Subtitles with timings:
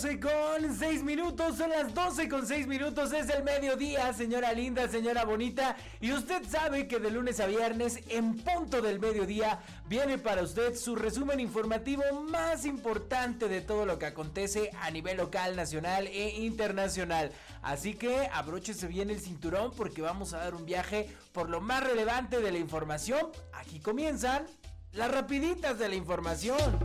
[0.00, 4.86] 12 con 6 minutos, son las 12 con 6 minutos, es el mediodía, señora linda,
[4.86, 9.58] señora bonita, y usted sabe que de lunes a viernes, en punto del mediodía,
[9.88, 15.16] viene para usted su resumen informativo más importante de todo lo que acontece a nivel
[15.16, 17.32] local, nacional e internacional.
[17.62, 21.82] Así que abróchese bien el cinturón porque vamos a dar un viaje por lo más
[21.82, 23.32] relevante de la información.
[23.52, 24.46] Aquí comienzan
[24.92, 26.78] las rapiditas de la información.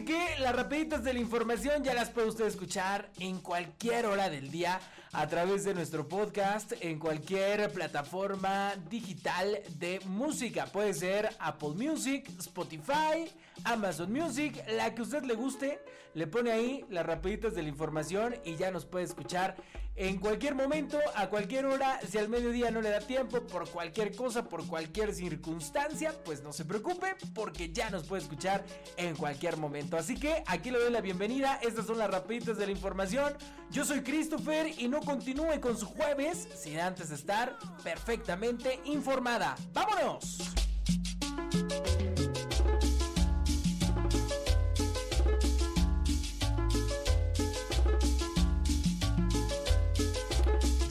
[0.00, 4.30] Recuerde que las rapiditas de la información ya las puede usted escuchar en cualquier hora
[4.30, 4.80] del día
[5.12, 10.66] a través de nuestro podcast, en cualquier plataforma digital de música.
[10.66, 13.30] Puede ser Apple Music, Spotify,
[13.64, 15.80] Amazon Music, la que usted le guste.
[16.14, 19.56] Le pone ahí las rapiditas de la información y ya nos puede escuchar
[20.00, 22.00] en cualquier momento, a cualquier hora.
[22.08, 26.54] Si al mediodía no le da tiempo por cualquier cosa, por cualquier circunstancia, pues no
[26.54, 28.64] se preocupe porque ya nos puede escuchar
[28.96, 29.98] en cualquier momento.
[29.98, 31.60] Así que aquí le doy la bienvenida.
[31.62, 33.34] Estas son las rapiditas de la información.
[33.70, 39.54] Yo soy Christopher y no continúe con su jueves sin antes estar perfectamente informada.
[39.74, 40.69] ¡Vámonos!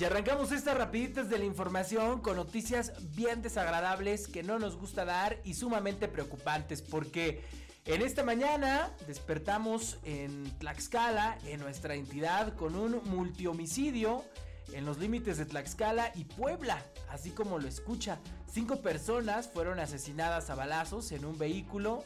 [0.09, 5.37] Arrancamos estas rapiditas de la información con noticias bien desagradables que no nos gusta dar
[5.43, 7.43] y sumamente preocupantes porque
[7.85, 14.25] en esta mañana despertamos en Tlaxcala, en nuestra entidad, con un multihomicidio
[14.73, 18.17] en los límites de Tlaxcala y Puebla, así como lo escucha.
[18.51, 22.03] Cinco personas fueron asesinadas a balazos en un vehículo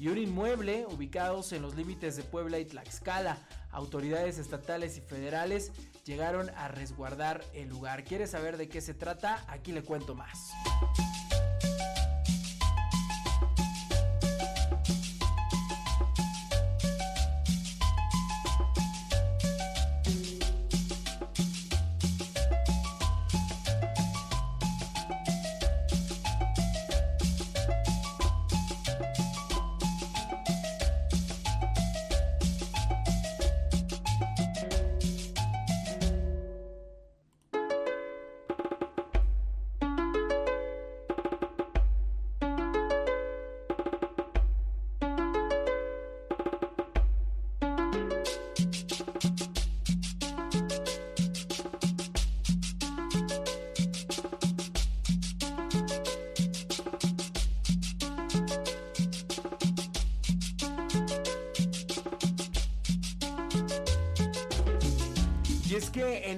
[0.00, 3.38] y un inmueble ubicados en los límites de Puebla y Tlaxcala.
[3.74, 5.72] Autoridades estatales y federales
[6.04, 8.04] llegaron a resguardar el lugar.
[8.04, 9.44] ¿Quiere saber de qué se trata?
[9.48, 10.52] Aquí le cuento más.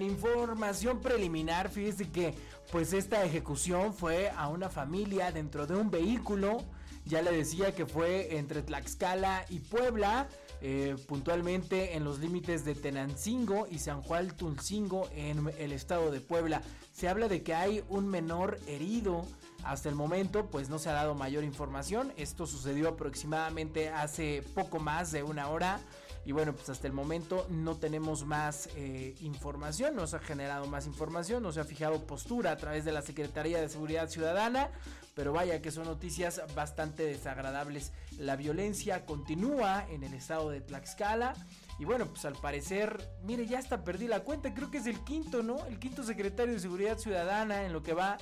[0.07, 2.35] Información preliminar, fíjese que
[2.71, 6.65] pues esta ejecución fue a una familia dentro de un vehículo.
[7.05, 10.29] Ya le decía que fue entre Tlaxcala y Puebla.
[10.63, 16.21] Eh, puntualmente en los límites de Tenancingo y San Juan Tulcingo en el estado de
[16.21, 16.63] Puebla.
[16.93, 19.27] Se habla de que hay un menor herido.
[19.65, 22.13] Hasta el momento pues no se ha dado mayor información.
[22.17, 25.79] Esto sucedió aproximadamente hace poco más de una hora.
[26.27, 30.67] Y bueno, pues hasta el momento no tenemos más eh, información, no se ha generado
[30.67, 34.71] más información, no se ha fijado postura a través de la Secretaría de Seguridad Ciudadana,
[35.15, 37.93] pero vaya que son noticias bastante desagradables.
[38.19, 41.35] La violencia continúa en el estado de Tlaxcala.
[41.79, 44.99] Y bueno, pues al parecer, mire, ya hasta perdí la cuenta, creo que es el
[45.05, 45.65] quinto, ¿no?
[45.67, 48.19] El quinto secretario de Seguridad Ciudadana en lo que va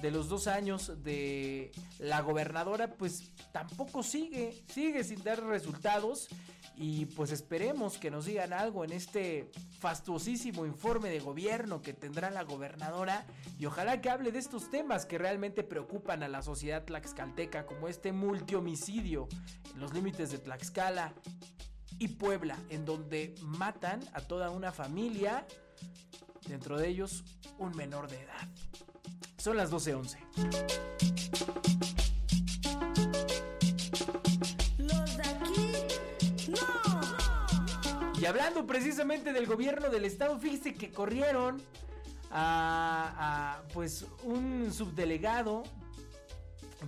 [0.00, 6.28] de los dos años de la gobernadora, pues tampoco sigue, sigue sin dar resultados.
[6.78, 12.30] Y pues esperemos que nos digan algo en este fastuosísimo informe de gobierno que tendrá
[12.30, 13.24] la gobernadora.
[13.58, 17.88] Y ojalá que hable de estos temas que realmente preocupan a la sociedad tlaxcalteca, como
[17.88, 19.26] este multihomicidio
[19.72, 21.14] en los límites de Tlaxcala
[21.98, 25.46] y Puebla, en donde matan a toda una familia
[26.46, 27.24] dentro de ellos
[27.58, 28.48] un menor de edad.
[29.46, 30.16] Son las 12.11.
[34.78, 38.20] Los de aquí, no.
[38.20, 41.62] Y hablando precisamente del gobierno del estado, fíjese que corrieron
[42.32, 45.62] a, a, pues un subdelegado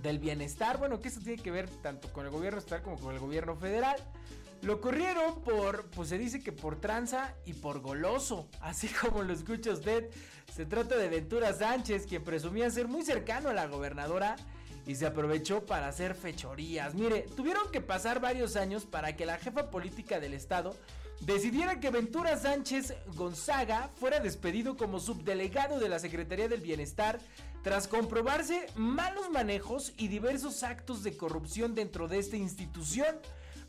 [0.01, 3.13] del bienestar, bueno, que eso tiene que ver tanto con el gobierno estatal como con
[3.13, 3.95] el gobierno federal.
[4.61, 9.33] Lo corrieron por, pues se dice que por tranza y por goloso, así como lo
[9.33, 10.09] escucha usted.
[10.53, 14.35] Se trata de Ventura Sánchez, quien presumía ser muy cercano a la gobernadora
[14.85, 16.95] y se aprovechó para hacer fechorías.
[16.95, 20.75] Mire, tuvieron que pasar varios años para que la jefa política del estado
[21.21, 27.19] decidiera que Ventura Sánchez Gonzaga fuera despedido como subdelegado de la Secretaría del Bienestar
[27.61, 33.15] tras comprobarse malos manejos y diversos actos de corrupción dentro de esta institución.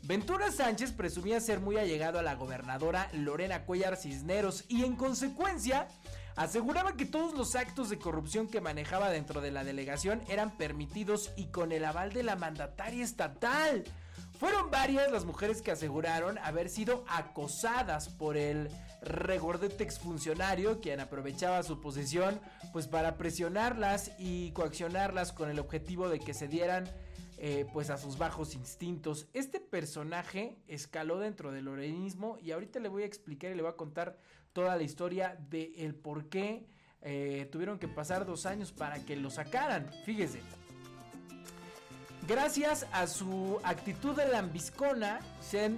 [0.03, 5.87] Ventura Sánchez presumía ser muy allegado a la gobernadora Lorena Cuellar Cisneros y en consecuencia
[6.35, 11.31] aseguraba que todos los actos de corrupción que manejaba dentro de la delegación eran permitidos
[11.35, 13.83] y con el aval de la mandataria estatal.
[14.39, 18.69] Fueron varias las mujeres que aseguraron haber sido acosadas por el
[19.03, 22.39] regordete exfuncionario quien aprovechaba su posición
[22.73, 26.89] pues para presionarlas y coaccionarlas con el objetivo de que se dieran
[27.43, 29.25] eh, pues a sus bajos instintos.
[29.33, 33.71] Este personaje escaló dentro del lorenismo y ahorita le voy a explicar y le voy
[33.71, 34.15] a contar
[34.53, 36.67] toda la historia de el por qué
[37.01, 39.89] eh, tuvieron que pasar dos años para que lo sacaran.
[40.05, 40.39] Fíjese.
[42.27, 45.21] Gracias a su actitud de lambiscona,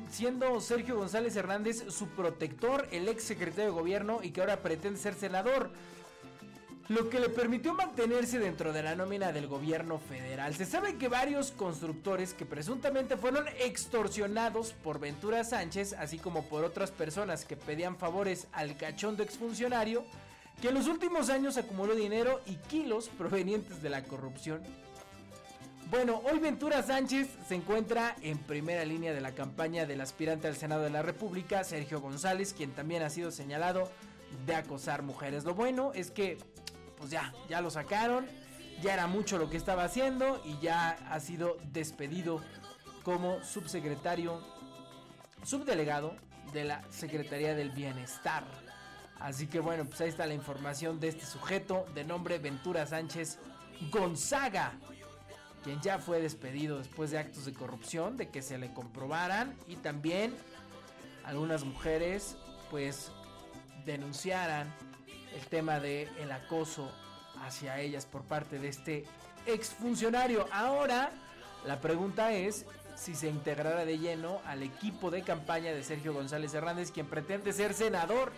[0.10, 5.00] siendo Sergio González Hernández su protector, el ex secretario de gobierno y que ahora pretende
[5.00, 5.72] ser senador
[6.90, 10.54] lo que le permitió mantenerse dentro de la nómina del gobierno federal.
[10.54, 16.66] Se sabe que varios constructores que presuntamente fueron extorsionados por Ventura Sánchez, así como por
[16.66, 20.04] otras personas que pedían favores al cachondo exfuncionario,
[20.62, 24.62] que en los últimos años acumuló dinero y kilos provenientes de la corrupción.
[25.90, 30.56] Bueno, hoy Ventura Sánchez se encuentra en primera línea de la campaña del aspirante al
[30.56, 33.92] Senado de la República, Sergio González, quien también ha sido señalado
[34.46, 35.44] de acosar mujeres.
[35.44, 36.40] Lo bueno es que
[37.04, 38.26] pues ya, ya lo sacaron,
[38.82, 42.42] ya era mucho lo que estaba haciendo y ya ha sido despedido
[43.04, 44.42] como subsecretario,
[45.44, 46.16] subdelegado
[46.54, 48.46] de la Secretaría del Bienestar.
[49.20, 53.38] Así que bueno, pues ahí está la información de este sujeto de nombre Ventura Sánchez
[53.92, 54.72] Gonzaga,
[55.62, 59.76] quien ya fue despedido después de actos de corrupción, de que se le comprobaran y
[59.76, 60.34] también
[61.26, 62.38] algunas mujeres
[62.72, 63.12] pues
[63.86, 64.74] denunciaran
[65.36, 66.92] el tema de el acoso
[67.42, 69.06] hacia ellas por parte de este
[69.46, 70.48] exfuncionario.
[70.52, 71.12] Ahora,
[71.66, 72.66] la pregunta es
[72.96, 77.54] si se integrará de lleno al equipo de campaña de Sergio González Hernández, quien pretende
[77.54, 78.32] ser senador.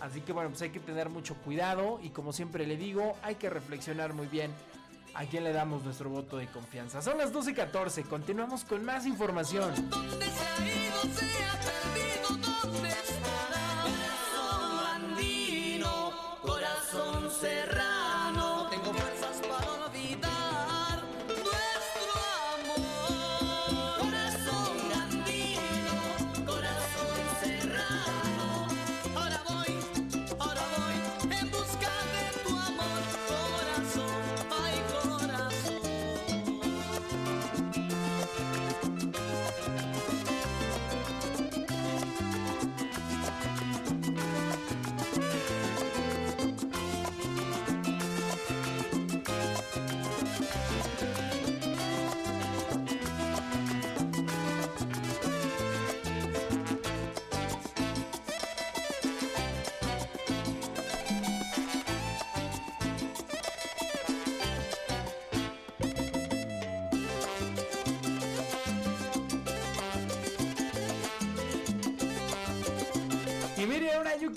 [0.00, 3.34] Así que bueno, pues hay que tener mucho cuidado y como siempre le digo, hay
[3.34, 4.52] que reflexionar muy bien
[5.14, 7.02] a quién le damos nuestro voto de confianza.
[7.02, 9.72] Son las 12.14, continuamos con más información.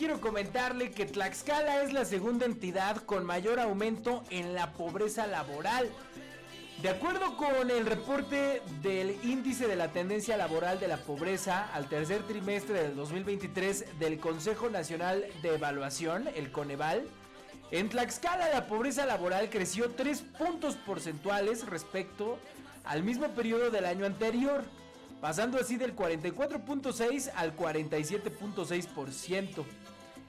[0.01, 5.87] Quiero comentarle que Tlaxcala es la segunda entidad con mayor aumento en la pobreza laboral.
[6.81, 11.87] De acuerdo con el reporte del índice de la tendencia laboral de la pobreza al
[11.87, 17.03] tercer trimestre del 2023 del Consejo Nacional de Evaluación, el Coneval,
[17.69, 22.39] en Tlaxcala la pobreza laboral creció 3 puntos porcentuales respecto
[22.85, 24.63] al mismo periodo del año anterior
[25.21, 29.63] pasando así del 44.6 al 47.6%.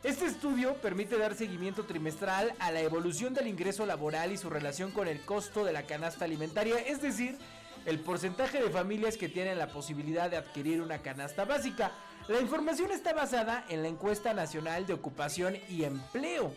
[0.03, 4.91] Este estudio permite dar seguimiento trimestral a la evolución del ingreso laboral y su relación
[4.91, 7.39] con el costo de la canasta alimentaria, es decir,
[7.87, 11.93] el porcentaje de familias que tienen la posibilidad de adquirir una canasta básica.
[12.27, 16.53] La información está basada en la encuesta nacional de ocupación y empleo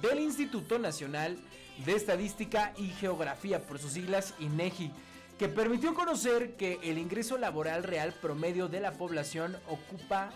[0.00, 1.36] del Instituto Nacional
[1.84, 4.90] de Estadística y Geografía, por sus siglas INEGI,
[5.38, 10.30] que permitió conocer que el ingreso laboral real promedio de la población ocupa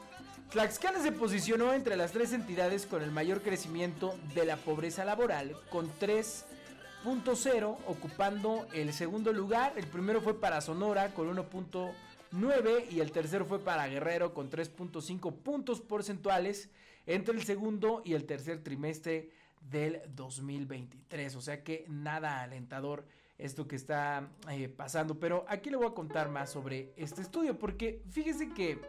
[0.52, 5.56] Tlaxcala se posicionó entre las tres entidades con el mayor crecimiento de la pobreza laboral,
[5.72, 9.74] con 3.0 ocupando el segundo lugar.
[9.78, 15.34] El primero fue para Sonora con 1.9 y el tercero fue para Guerrero con 3.5
[15.34, 16.70] puntos porcentuales
[17.08, 19.32] entre el segundo y el tercer trimestre
[19.72, 21.36] del 2023.
[21.36, 23.06] O sea que nada alentador
[23.40, 25.20] esto que está eh, pasando.
[25.20, 28.80] Pero aquí le voy a contar más sobre este estudio, porque fíjese que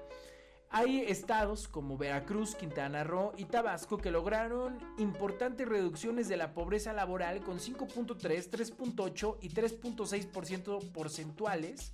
[0.72, 6.92] hay estados como Veracruz, Quintana Roo y Tabasco que lograron importantes reducciones de la pobreza
[6.92, 11.92] laboral con 5.3, 3.8 y 3.6% porcentuales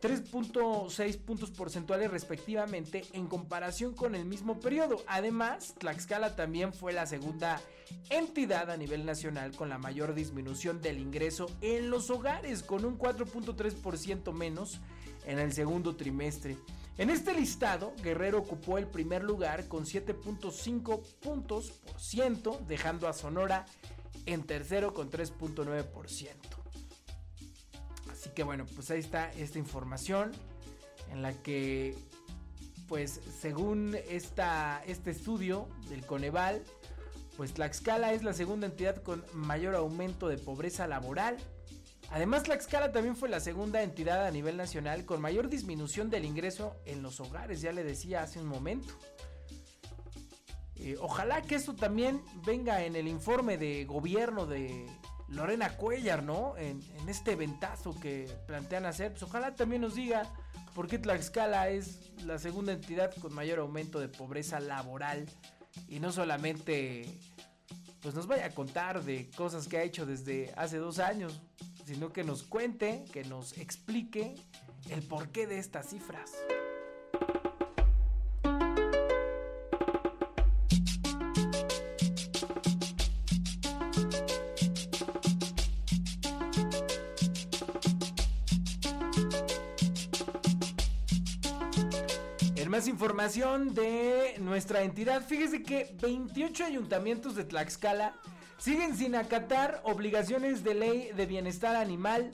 [0.00, 5.02] 3.6 puntos porcentuales respectivamente en comparación con el mismo periodo.
[5.08, 7.60] Además, Tlaxcala también fue la segunda
[8.10, 12.98] entidad a nivel nacional con la mayor disminución del ingreso en los hogares, con un
[12.98, 14.80] 4.3% menos
[15.26, 16.56] en el segundo trimestre.
[16.96, 23.12] En este listado, Guerrero ocupó el primer lugar con 7.5 puntos por ciento, dejando a
[23.12, 23.66] Sonora
[24.26, 26.67] en tercero con 3.9%.
[28.28, 30.32] Así que bueno, pues ahí está esta información
[31.10, 31.96] en la que,
[32.86, 36.62] pues según esta, este estudio del Coneval,
[37.38, 41.38] pues Tlaxcala es la segunda entidad con mayor aumento de pobreza laboral.
[42.10, 46.76] Además, Tlaxcala también fue la segunda entidad a nivel nacional con mayor disminución del ingreso
[46.84, 48.92] en los hogares, ya le decía hace un momento.
[50.76, 54.86] Eh, ojalá que esto también venga en el informe de gobierno de
[55.30, 56.56] Lorena Cuellar, ¿no?
[56.56, 59.12] En, este ventazo que plantean hacer.
[59.12, 60.22] Pues ojalá también nos diga
[60.74, 65.26] por qué Tlaxcala es la segunda entidad con mayor aumento de pobreza laboral.
[65.88, 67.18] Y no solamente,
[68.00, 71.40] pues nos vaya a contar de cosas que ha hecho desde hace dos años,
[71.86, 74.34] sino que nos cuente, que nos explique
[74.90, 76.32] el porqué de estas cifras.
[93.18, 95.26] De nuestra entidad.
[95.26, 98.14] Fíjese que 28 ayuntamientos de Tlaxcala
[98.58, 102.30] siguen sin acatar obligaciones de ley de bienestar animal.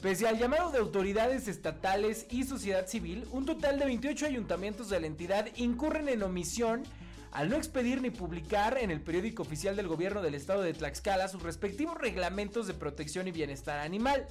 [0.00, 5.00] Pese al llamado de autoridades estatales y sociedad civil, un total de 28 ayuntamientos de
[5.00, 6.84] la entidad incurren en omisión
[7.32, 11.26] al no expedir ni publicar en el periódico oficial del gobierno del estado de Tlaxcala
[11.26, 14.28] sus respectivos reglamentos de protección y bienestar animal.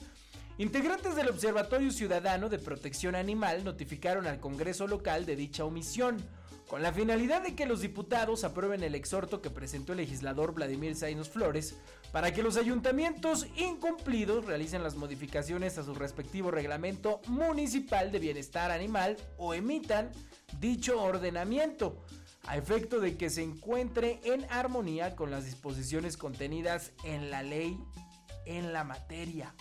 [0.59, 6.17] Integrantes del Observatorio Ciudadano de Protección Animal notificaron al Congreso local de dicha omisión,
[6.67, 10.95] con la finalidad de que los diputados aprueben el exhorto que presentó el legislador Vladimir
[10.95, 11.75] Zainos Flores
[12.11, 18.71] para que los ayuntamientos incumplidos realicen las modificaciones a su respectivo reglamento municipal de bienestar
[18.71, 20.09] animal o emitan
[20.59, 22.03] dicho ordenamiento,
[22.47, 27.77] a efecto de que se encuentre en armonía con las disposiciones contenidas en la ley
[28.47, 29.53] en la materia.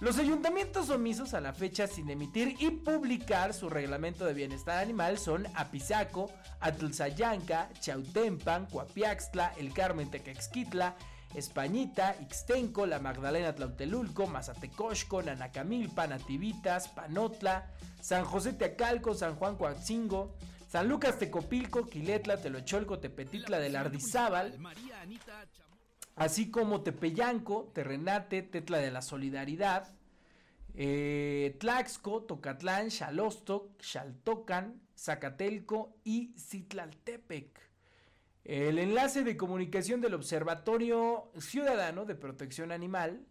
[0.00, 5.18] Los ayuntamientos omisos a la fecha sin emitir y publicar su reglamento de bienestar animal
[5.18, 10.94] son Apizaco, Atlzayanca, Chautempan, Coapiaxtla, El Carmen Tequexquitla,
[11.34, 17.66] Españita, Ixtenco, La Magdalena Tlautelulco, Mazatecosco, Nanacamilpa, Nativitas, Panotla,
[18.00, 20.36] San José Teacalco, San Juan Coatzingo,
[20.68, 24.54] San Lucas Tecopilco, Quiletla, Telocholco, Tepetitla del Ardizábal,
[26.18, 29.94] así como Tepeyanco, Terrenate, Tetla de la Solidaridad,
[30.74, 37.60] eh, Tlaxco, Tocatlán, Xalostoc, Xaltocan, Zacatelco y Citlaltepec.
[38.44, 43.26] El enlace de comunicación del Observatorio Ciudadano de Protección Animal,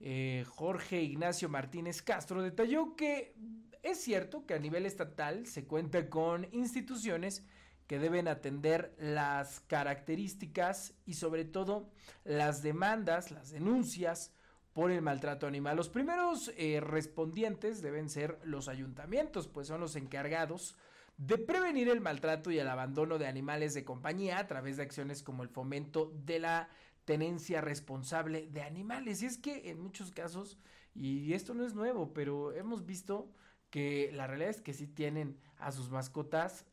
[0.00, 3.34] eh, Jorge Ignacio Martínez Castro, detalló que
[3.82, 7.44] es cierto que a nivel estatal se cuenta con instituciones
[7.86, 11.88] que deben atender las características y sobre todo
[12.24, 14.32] las demandas, las denuncias
[14.72, 15.76] por el maltrato animal.
[15.76, 20.76] Los primeros eh, respondientes deben ser los ayuntamientos, pues son los encargados
[21.16, 25.22] de prevenir el maltrato y el abandono de animales de compañía a través de acciones
[25.22, 26.68] como el fomento de la
[27.06, 29.22] tenencia responsable de animales.
[29.22, 30.58] Y es que en muchos casos,
[30.94, 33.30] y esto no es nuevo, pero hemos visto
[33.70, 36.66] que la realidad es que sí tienen a sus mascotas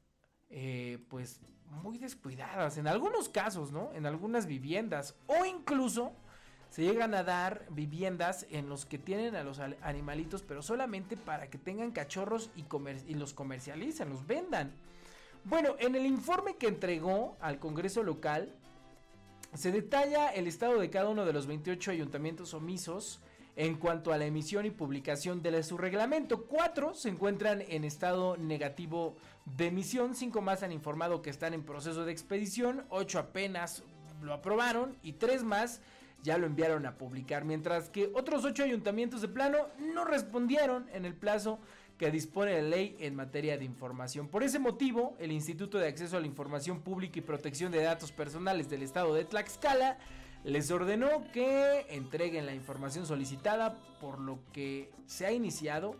[0.50, 1.41] eh, pues
[1.81, 3.91] muy descuidadas en algunos casos, ¿no?
[3.93, 6.13] En algunas viviendas o incluso
[6.69, 11.47] se llegan a dar viviendas en los que tienen a los animalitos, pero solamente para
[11.50, 12.65] que tengan cachorros y,
[13.07, 14.73] y los comercialicen, los vendan.
[15.43, 18.55] Bueno, en el informe que entregó al Congreso local,
[19.53, 23.21] se detalla el estado de cada uno de los 28 ayuntamientos omisos
[23.55, 26.45] en cuanto a la emisión y publicación de su reglamento.
[26.45, 31.63] Cuatro se encuentran en estado negativo de emisión, cinco más han informado que están en
[31.63, 33.83] proceso de expedición, ocho apenas
[34.22, 35.81] lo aprobaron y tres más
[36.24, 41.03] ya lo enviaron a publicar, mientras que otros ocho ayuntamientos de plano no respondieron en
[41.05, 41.60] el plazo
[41.98, 44.29] que dispone la ley en materia de información.
[44.29, 48.12] Por ese motivo, el Instituto de Acceso a la Información Pública y Protección de Datos
[48.12, 49.98] Personales del Estado de Tlaxcala
[50.43, 55.95] les ordenó que entreguen la información solicitada, por lo que se ha iniciado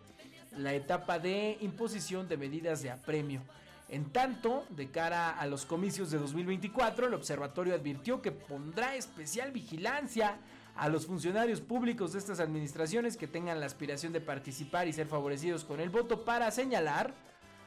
[0.56, 3.42] la etapa de imposición de medidas de apremio.
[3.88, 9.52] En tanto, de cara a los comicios de 2024, el observatorio advirtió que pondrá especial
[9.52, 10.38] vigilancia
[10.76, 15.06] a los funcionarios públicos de estas administraciones que tengan la aspiración de participar y ser
[15.06, 17.14] favorecidos con el voto para señalar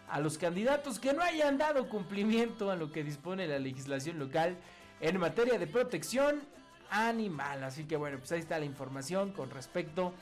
[0.09, 4.57] a los candidatos que no hayan dado cumplimiento a lo que dispone la legislación local
[4.99, 6.41] en materia de protección
[6.89, 7.63] animal.
[7.63, 10.13] Así que bueno, pues ahí está la información con respecto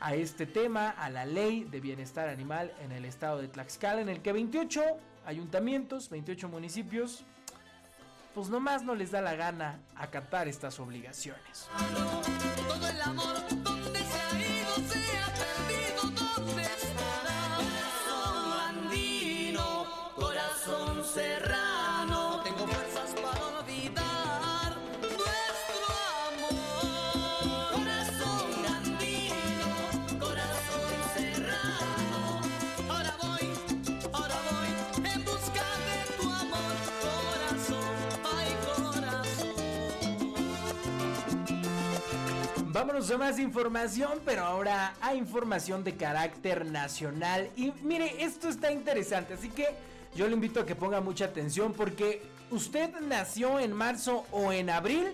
[0.00, 4.08] a este tema, a la ley de bienestar animal en el estado de Tlaxcala, en
[4.08, 4.82] el que 28
[5.26, 7.24] ayuntamientos, 28 municipios,
[8.34, 11.68] pues nomás no les da la gana acatar estas obligaciones.
[42.72, 47.50] Vámonos a más información, pero ahora a información de carácter nacional.
[47.54, 49.66] Y mire, esto está interesante, así que
[50.14, 54.70] yo le invito a que ponga mucha atención porque usted nació en marzo o en
[54.70, 55.12] abril.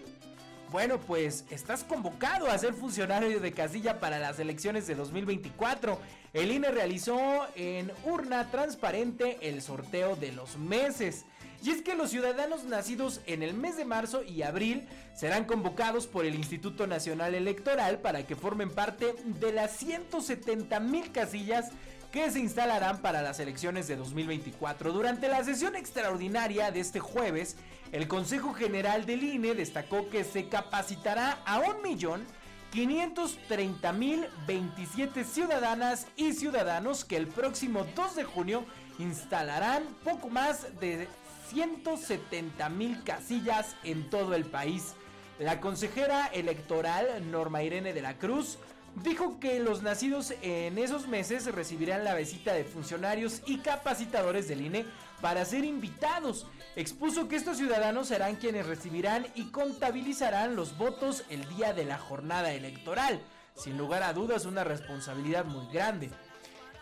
[0.70, 5.98] Bueno, pues estás convocado a ser funcionario de casilla para las elecciones de 2024.
[6.34, 7.18] El INE realizó
[7.56, 11.24] en urna transparente el sorteo de los meses.
[11.62, 16.06] Y es que los ciudadanos nacidos en el mes de marzo y abril serán convocados
[16.06, 21.70] por el Instituto Nacional Electoral para que formen parte de las 170 mil casillas
[22.12, 24.92] que se instalarán para las elecciones de 2024.
[24.92, 27.56] Durante la sesión extraordinaria de este jueves,
[27.92, 32.24] el Consejo General del INE destacó que se capacitará a un millón
[32.70, 38.64] 530 mil 27 ciudadanas y ciudadanos que el próximo 2 de junio
[38.98, 41.08] instalarán poco más de
[41.50, 44.94] 170 mil casillas en todo el país.
[45.38, 48.58] La consejera electoral Norma Irene de la Cruz
[49.02, 54.62] dijo que los nacidos en esos meses recibirán la visita de funcionarios y capacitadores del
[54.62, 54.84] INE
[55.20, 56.46] para ser invitados.
[56.76, 61.98] Expuso que estos ciudadanos serán quienes recibirán y contabilizarán los votos el día de la
[61.98, 63.20] jornada electoral.
[63.54, 66.10] Sin lugar a dudas, una responsabilidad muy grande.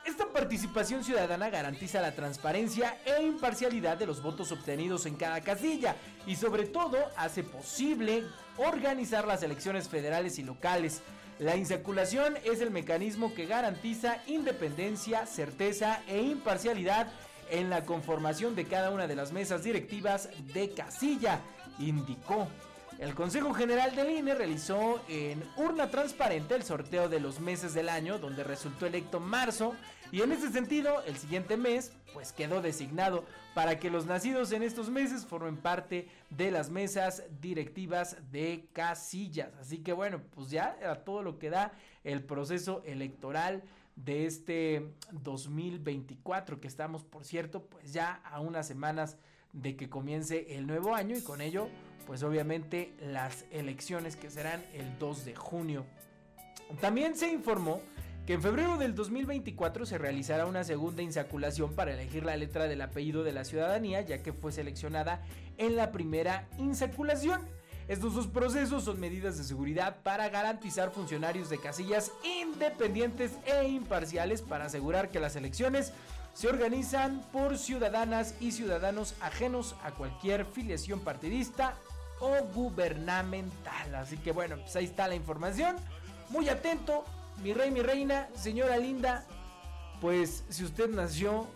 [0.06, 5.96] Esta participación ciudadana garantiza la transparencia e imparcialidad de los votos obtenidos en cada casilla
[6.28, 8.22] y sobre todo hace posible
[8.56, 11.02] organizar las elecciones federales y locales.
[11.40, 17.08] La insaculación es el mecanismo que garantiza independencia, certeza e imparcialidad
[17.50, 21.40] en la conformación de cada una de las mesas directivas de casilla,
[21.80, 22.46] indicó.
[22.98, 27.90] El Consejo General del INE realizó en urna transparente el sorteo de los meses del
[27.90, 29.74] año, donde resultó electo marzo,
[30.12, 34.62] y en ese sentido, el siguiente mes, pues quedó designado para que los nacidos en
[34.62, 39.52] estos meses formen parte de las mesas directivas de casillas.
[39.60, 43.62] Así que bueno, pues ya a todo lo que da el proceso electoral
[43.96, 49.18] de este 2024, que estamos, por cierto, pues ya a unas semanas
[49.52, 51.68] de que comience el nuevo año y con ello
[52.06, 55.84] pues obviamente las elecciones que serán el 2 de junio.
[56.80, 57.80] También se informó
[58.26, 62.80] que en febrero del 2024 se realizará una segunda insaculación para elegir la letra del
[62.80, 65.22] apellido de la ciudadanía, ya que fue seleccionada
[65.58, 67.40] en la primera insaculación.
[67.86, 72.10] Estos dos procesos son medidas de seguridad para garantizar funcionarios de casillas
[72.42, 75.92] independientes e imparciales para asegurar que las elecciones
[76.34, 81.76] se organizan por ciudadanas y ciudadanos ajenos a cualquier filiación partidista
[82.20, 83.94] o gubernamental.
[83.94, 85.76] Así que bueno, pues ahí está la información.
[86.28, 87.04] Muy atento,
[87.42, 89.24] mi rey, mi reina, señora linda.
[90.00, 91.46] Pues si usted nació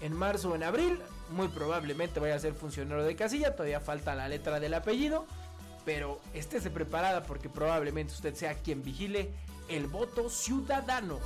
[0.00, 3.54] en marzo o en abril, muy probablemente vaya a ser funcionario de casilla.
[3.54, 5.26] Todavía falta la letra del apellido.
[5.84, 9.30] pero estése preparada porque probablemente usted sea quien vigile
[9.70, 11.18] el voto ciudadano.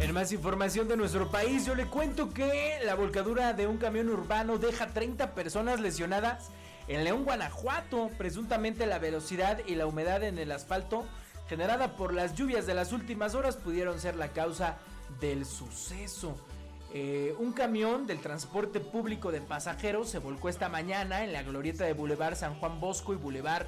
[0.00, 4.08] En más información de nuestro país, yo le cuento que la volcadura de un camión
[4.08, 6.50] urbano deja 30 personas lesionadas
[6.86, 8.08] en León, Guanajuato.
[8.16, 11.04] Presuntamente la velocidad y la humedad en el asfalto
[11.48, 14.76] generada por las lluvias de las últimas horas pudieron ser la causa
[15.20, 16.36] del suceso.
[16.94, 21.84] Eh, un camión del transporte público de pasajeros se volcó esta mañana en la glorieta
[21.84, 23.66] de Boulevard San Juan Bosco y Boulevard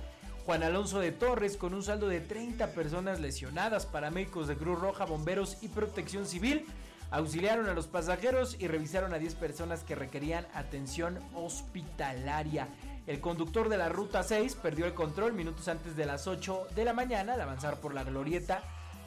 [0.51, 5.05] Juan Alonso de Torres con un saldo de 30 personas lesionadas, paramédicos de Cruz Roja,
[5.05, 6.67] bomberos y protección civil
[7.13, 12.67] auxiliaron a los pasajeros y revisaron a 10 personas que requerían atención hospitalaria.
[13.07, 16.85] El conductor de la ruta 6 perdió el control minutos antes de las 8 de
[16.85, 18.65] la mañana al avanzar por la glorieta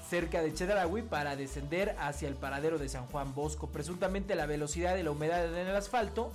[0.10, 3.68] cerca de Chedraui para descender hacia el paradero de San Juan Bosco.
[3.68, 6.32] Presuntamente la velocidad y la humedad en el asfalto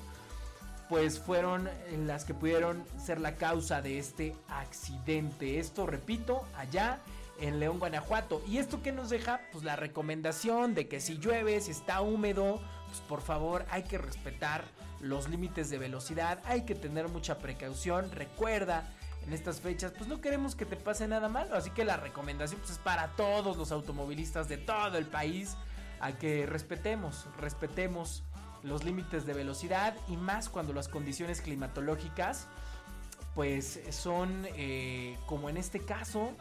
[0.88, 1.68] pues fueron
[2.06, 5.58] las que pudieron ser la causa de este accidente.
[5.58, 7.00] Esto, repito, allá
[7.40, 8.42] en León, Guanajuato.
[8.46, 9.40] ¿Y esto que nos deja?
[9.52, 13.98] Pues la recomendación de que si llueve, si está húmedo, pues por favor hay que
[13.98, 14.64] respetar
[15.00, 18.10] los límites de velocidad, hay que tener mucha precaución.
[18.10, 18.88] Recuerda,
[19.28, 21.54] en estas fechas, pues no queremos que te pase nada malo.
[21.54, 25.56] Así que la recomendación pues, es para todos los automovilistas de todo el país
[26.00, 28.22] a que respetemos, respetemos
[28.62, 32.46] los límites de velocidad y más cuando las condiciones climatológicas
[33.34, 36.32] pues son eh, como en este caso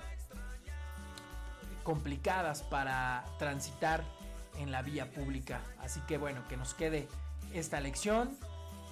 [1.83, 4.03] complicadas para transitar
[4.57, 5.61] en la vía pública.
[5.79, 7.07] Así que bueno que nos quede
[7.53, 8.35] esta lección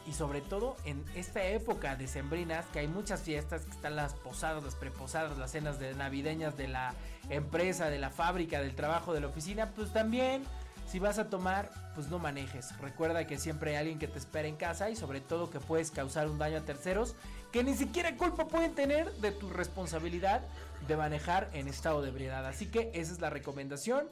[0.08, 4.14] y sobre todo en esta época de sembrinas que hay muchas fiestas que están las
[4.14, 6.94] posadas las preposadas las cenas de navideñas de la
[7.30, 10.44] empresa de la fábrica del trabajo de la oficina pues también
[10.88, 12.78] si vas a tomar, pues no manejes.
[12.80, 15.92] Recuerda que siempre hay alguien que te espera en casa y sobre todo que puedes
[15.92, 17.16] causar un daño a terceros
[17.52, 20.42] que ni siquiera culpa pueden tener de tu responsabilidad
[20.88, 22.46] de manejar en estado de ebriedad.
[22.46, 24.10] Así que esa es la recomendación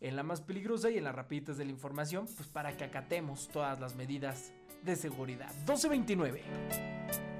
[0.00, 3.48] en la más peligrosa y en las rapiditas de la información, pues para que acatemos
[3.48, 5.52] todas las medidas de seguridad.
[5.66, 7.33] 1229.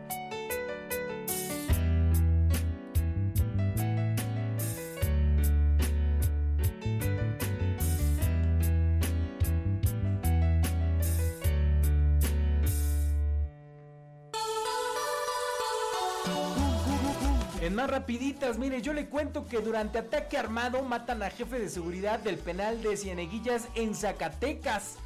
[18.05, 22.37] Rapiditas, mire, yo le cuento que durante ataque armado matan a jefe de seguridad del
[22.37, 24.97] penal de Cieneguillas en Zacatecas.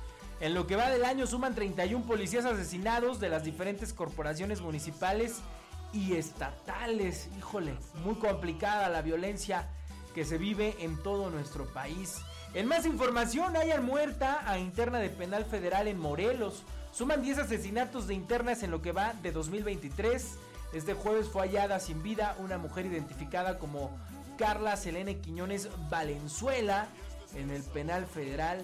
[0.41, 5.43] En lo que va del año suman 31 policías asesinados de las diferentes corporaciones municipales
[5.93, 7.29] y estatales.
[7.39, 9.69] Híjole, muy complicada la violencia
[10.13, 12.17] que se vive en todo nuestro país.
[12.53, 16.65] En más información, hayan muerta a interna de penal federal en Morelos.
[16.91, 20.48] Suman 10 asesinatos de internas en lo que va de 2023.
[20.73, 23.99] Este jueves fue hallada sin vida una mujer identificada como
[24.37, 26.89] Carla Selene Quiñones Valenzuela
[27.35, 28.63] en el penal federal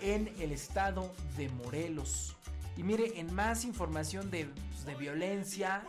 [0.00, 2.36] en el estado de Morelos.
[2.76, 5.84] Y mire, en más información de, pues, de violencia,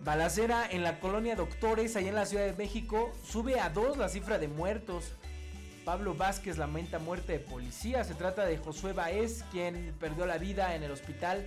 [0.00, 4.08] balacera en la colonia Doctores, allá en la Ciudad de México, sube a dos la
[4.08, 5.12] cifra de muertos.
[5.84, 8.04] Pablo Vázquez lamenta muerte de policía.
[8.04, 11.44] Se trata de Josué Baez, quien perdió la vida en el hospital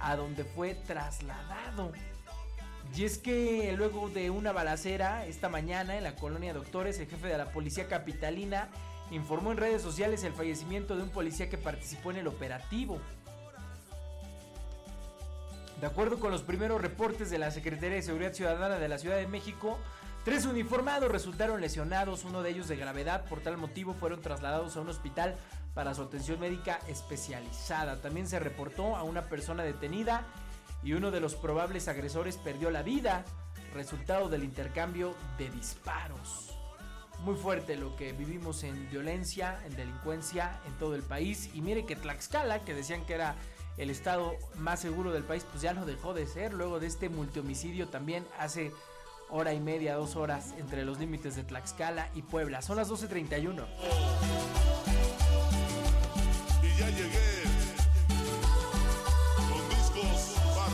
[0.00, 1.92] a donde fue trasladado.
[2.96, 7.28] Y es que luego de una balacera esta mañana en la colonia Doctores, el jefe
[7.28, 8.68] de la policía capitalina
[9.10, 13.00] informó en redes sociales el fallecimiento de un policía que participó en el operativo.
[15.80, 19.16] De acuerdo con los primeros reportes de la Secretaría de Seguridad Ciudadana de la Ciudad
[19.16, 19.78] de México,
[20.24, 24.80] tres uniformados resultaron lesionados, uno de ellos de gravedad, por tal motivo fueron trasladados a
[24.80, 25.36] un hospital
[25.74, 28.00] para su atención médica especializada.
[28.00, 30.26] También se reportó a una persona detenida
[30.82, 33.24] y uno de los probables agresores perdió la vida,
[33.74, 36.56] resultado del intercambio de disparos.
[37.20, 41.50] muy fuerte lo que vivimos en violencia, en delincuencia en todo el país.
[41.52, 43.34] Y mire que Tlaxcala, que decían que era
[43.76, 46.54] el estado más seguro del país, pues ya lo dejó de ser.
[46.54, 48.72] Luego de este multihomicidio también hace
[49.28, 52.62] hora y media, dos horas entre los límites de Tlaxcala y Puebla.
[52.62, 53.66] Son las 12.31.
[56.80, 57.40] Ya llegué.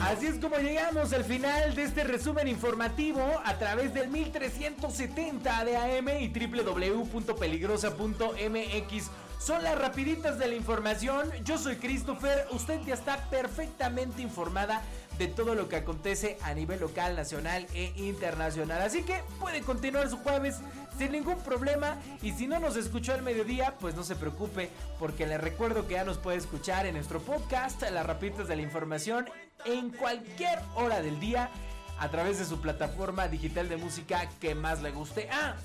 [0.02, 5.76] Así es como llegamos al final de este resumen informativo a través del 1370 de
[5.76, 9.10] AM y www.peligrosa.mx.
[9.40, 11.28] Son las rapiditas de la información.
[11.44, 12.46] Yo soy Christopher.
[12.52, 14.82] Usted ya está perfectamente informada
[15.18, 18.82] de todo lo que acontece a nivel local, nacional e internacional.
[18.82, 20.56] Así que puede continuar su jueves
[20.98, 21.96] sin ningún problema.
[22.22, 25.94] Y si no nos escuchó al mediodía, pues no se preocupe, porque le recuerdo que
[25.94, 29.26] ya nos puede escuchar en nuestro podcast, Las Rapiditas de la Información,
[29.64, 31.50] en cualquier hora del día
[31.98, 35.28] a través de su plataforma digital de música que más le guste.
[35.32, 35.56] Ah,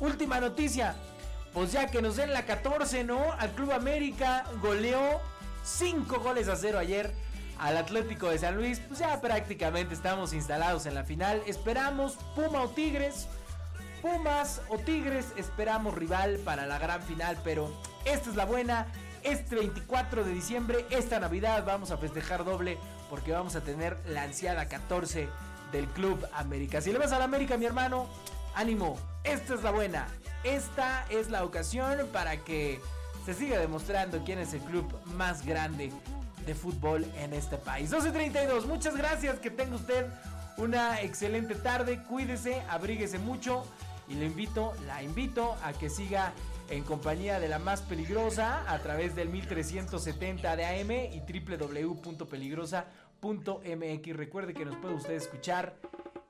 [0.00, 0.94] última noticia.
[1.52, 3.32] Pues ya que nos den la 14, ¿no?
[3.32, 5.20] Al Club América goleó
[5.64, 7.12] 5 goles a 0 ayer
[7.60, 8.80] al Atlético de San Luis.
[8.80, 11.42] Pues ya prácticamente estamos instalados en la final.
[11.46, 13.28] Esperamos Puma o Tigres.
[14.02, 17.70] Pumas o Tigres, esperamos rival para la gran final, pero
[18.06, 18.86] esta es la buena.
[19.22, 22.78] Este 24 de diciembre, esta Navidad, vamos a festejar doble
[23.10, 25.28] porque vamos a tener la ansiada 14
[25.70, 26.80] del Club América.
[26.80, 28.06] Si le vas a la América, mi hermano,
[28.54, 30.08] ánimo, esta es la buena.
[30.44, 32.80] Esta es la ocasión para que
[33.26, 35.92] se siga demostrando quién es el club más grande
[36.46, 37.90] de fútbol en este país.
[37.90, 40.06] 12.32, muchas gracias, que tenga usted
[40.56, 43.64] una excelente tarde, cuídese, abríguese mucho
[44.08, 46.32] y le invito, la invito a que siga
[46.68, 54.16] en compañía de la más peligrosa a través del 1370 de AM y www.peligrosa.mx.
[54.16, 55.74] Recuerde que nos puede usted escuchar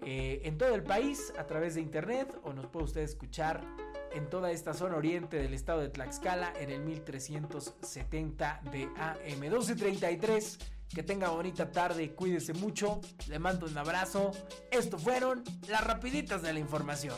[0.02, 3.62] eh, en todo el país a través de internet o nos puede usted escuchar
[4.12, 10.58] en toda esta zona oriente del estado de Tlaxcala en el 1370 de AM 1233.
[10.88, 14.32] Que tenga bonita tarde, cuídese mucho, le mando un abrazo.
[14.72, 17.14] Esto fueron las rapiditas de la información.